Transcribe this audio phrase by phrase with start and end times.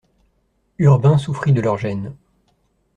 [0.79, 2.15] Urbain souffrit de leur gêne.